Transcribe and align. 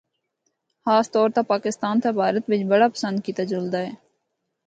خاص 0.85 1.07
طور 1.15 1.27
تے 1.35 1.41
پاکستان 1.51 1.95
تے 2.03 2.09
بھارت 2.19 2.43
بچ 2.51 2.61
بڑا 2.71 2.87
پسند 2.93 3.17
کیتا 3.25 3.43
جلدا 3.51 3.79
ہے۔ 3.85 3.91